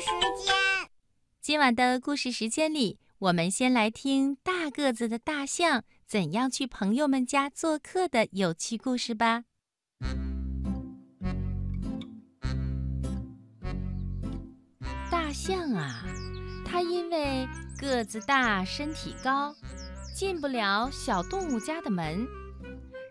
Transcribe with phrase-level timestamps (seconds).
[0.00, 0.06] 时
[0.42, 0.54] 间。
[1.40, 9.44] 今晚的故事时间里，我们先来听大个子的大象怎样去朋友们家做客的有趣故事吧。
[15.10, 16.04] 大象啊，
[16.64, 17.46] 它因为
[17.78, 19.54] 个子大、身体高，
[20.14, 22.26] 进不了小动物家的门，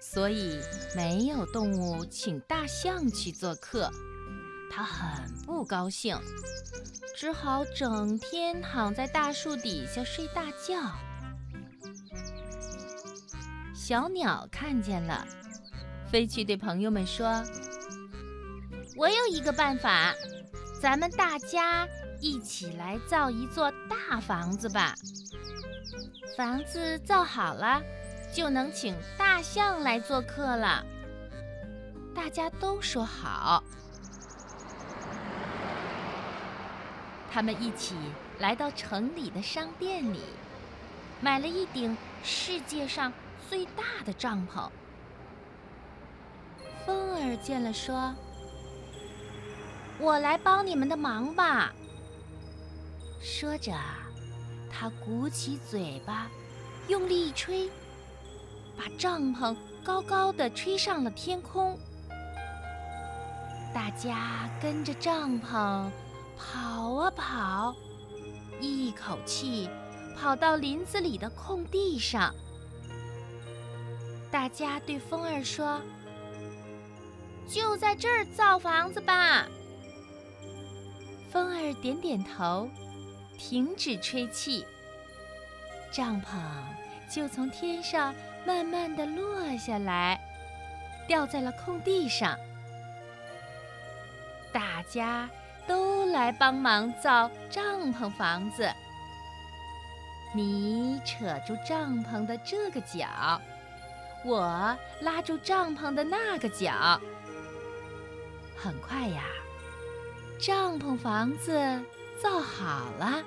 [0.02, 0.60] 所以
[0.96, 3.92] 没有动物请大象去做客。
[4.72, 6.18] 它很不高兴，
[7.16, 10.80] 只好整天躺在大树底下睡大觉。
[13.74, 15.26] 小鸟看见了，
[16.12, 17.44] 飞去对朋友们说
[18.96, 20.14] ：“我有一个办法，
[20.80, 21.88] 咱们大家
[22.22, 24.94] 一起来造一座大房子吧。
[26.38, 27.82] 房子造好了，
[28.32, 30.86] 就能请大象来做客了。”
[32.16, 33.64] 大家都说好。
[37.32, 37.96] 他们一起
[38.40, 40.20] 来到城里的商店里，
[41.22, 43.14] 买了一顶世界上
[43.50, 44.70] 最大的帐篷。
[46.86, 48.16] 风儿见了说
[50.00, 51.72] ：“我来帮你们的忙吧。”
[53.22, 53.74] 说着，
[54.72, 56.28] 他鼓起嘴巴，
[56.88, 57.70] 用力一吹，
[58.76, 61.78] 把帐篷高高的吹上了天空。
[63.72, 65.90] 大家跟着帐篷。
[66.40, 67.76] 跑啊跑，
[68.62, 69.70] 一口气
[70.18, 72.34] 跑到林子里的空地上。
[74.32, 75.82] 大家对风儿说
[77.46, 79.48] ：“就在这儿造房子吧。”
[81.30, 82.70] 风儿点点头，
[83.38, 84.66] 停止吹气。
[85.92, 86.40] 帐篷
[87.14, 88.16] 就从天上
[88.46, 90.20] 慢慢的落下来，
[91.08, 92.38] 掉在了空地上。
[94.54, 95.30] 大家。
[95.70, 98.68] 都来帮忙造帐篷房子。
[100.34, 103.40] 你扯住帐篷的这个角，
[104.26, 107.00] 我拉住帐篷的那个角。
[108.58, 109.22] 很快呀，
[110.40, 111.54] 帐篷房子
[112.20, 113.22] 造好了。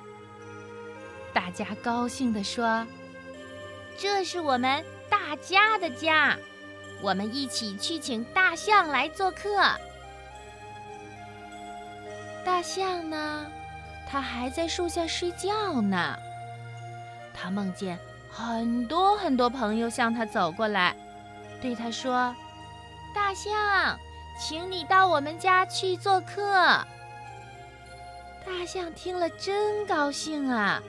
[1.33, 2.85] 大家高兴地说
[3.97, 6.37] ：“这是我们大家的家，
[7.01, 9.49] 我们一起去请大象来做客。”
[12.63, 13.45] 象呢？
[14.09, 16.17] 它还在树下睡觉呢。
[17.33, 20.95] 它梦见很多很多朋友向它走过来，
[21.61, 22.33] 对它说
[23.13, 23.97] ：“大象，
[24.39, 26.41] 请你到我们家去做客。”
[28.45, 30.81] 大象听了真高兴啊，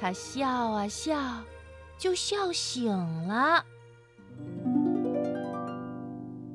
[0.00, 1.16] 它笑啊笑，
[1.98, 2.90] 就笑醒
[3.26, 3.64] 了。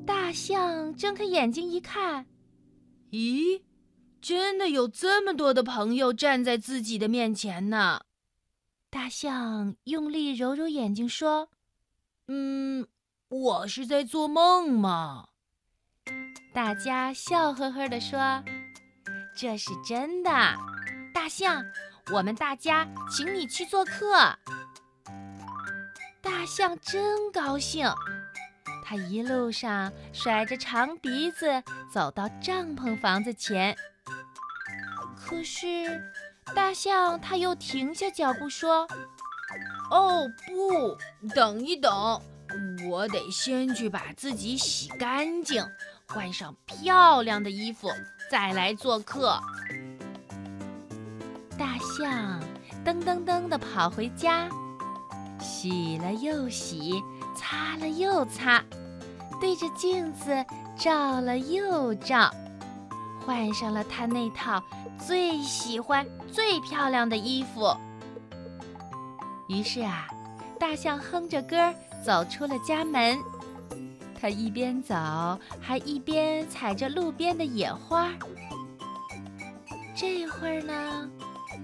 [0.06, 2.26] 大象睁开眼睛一看，
[3.10, 3.60] 咦？
[4.24, 8.00] 真的有这么多的朋友站在自己的面前呢。
[8.88, 11.50] 大象用力揉揉眼睛说
[12.28, 12.88] ：“嗯，
[13.28, 15.28] 我是在做梦吗？”
[16.54, 18.42] 大家笑呵呵地说
[19.36, 20.30] ：“这是真的，
[21.12, 21.62] 大象，
[22.10, 24.34] 我们大家请你去做客。”
[26.22, 27.86] 大象真高兴，
[28.84, 33.74] 它一路上甩着长鼻子走到帐篷房子前。
[35.16, 36.12] 可是，
[36.54, 38.86] 大象它又停下脚步说
[39.90, 40.96] ：“哦，不，
[41.34, 42.20] 等一等，
[42.88, 45.64] 我得先去把自己洗干净，
[46.06, 47.88] 换上漂亮的衣服，
[48.30, 49.40] 再来做客。”
[51.56, 52.38] 大象
[52.84, 54.48] 噔噔噔地跑回家，
[55.40, 57.02] 洗了又洗，
[57.34, 58.62] 擦了又擦，
[59.40, 60.44] 对着镜子
[60.76, 62.30] 照了又照，
[63.24, 64.62] 换上了它那套。
[65.06, 67.76] 最喜欢最漂亮的衣服。
[69.48, 70.06] 于是啊，
[70.58, 73.18] 大象哼着歌走出了家门。
[74.18, 74.94] 它一边走，
[75.60, 78.08] 还一边采着路边的野花。
[79.94, 81.10] 这会儿呢，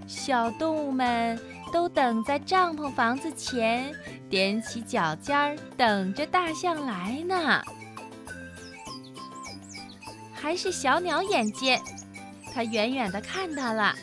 [0.06, 1.40] 小动物们
[1.72, 3.94] 都等在帐篷房子前，
[4.28, 7.62] 踮起脚尖儿等着大象来呢。
[10.34, 11.80] 还是小鸟眼尖。
[12.52, 13.94] 它远远地看到了，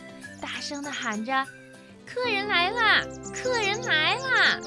[0.41, 1.45] 大声地喊着
[2.07, 3.03] ：“客人来啦！
[3.33, 4.57] 客人来啦！”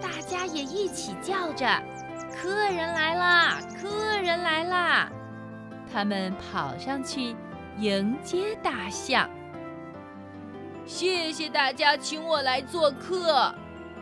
[0.00, 1.66] 大家也一起叫着
[2.34, 3.58] ：“客人来啦！
[3.80, 5.10] 客人来啦！”
[5.92, 7.36] 他们跑上去
[7.78, 9.28] 迎接大象。
[10.88, 13.54] 谢谢大家请我来做客，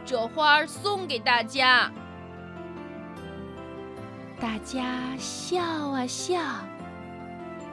[0.05, 1.91] 这花送给大家。
[4.41, 6.41] 大家笑啊笑。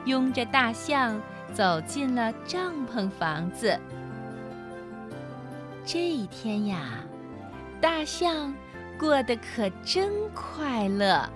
[0.04, 1.18] 拥着大象
[1.52, 3.78] 走进了帐篷房子。
[5.86, 6.98] 这一天呀，
[7.80, 8.52] 大象
[8.98, 11.26] 过得可真快乐。